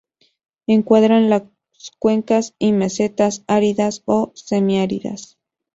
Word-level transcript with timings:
Encuadran 0.65 1.29
las 1.29 1.43
cuencas 1.99 2.55
y 2.57 2.71
mesetas 2.71 3.43
áridas 3.45 4.01
o 4.07 4.31
semiáridas. 4.33 5.37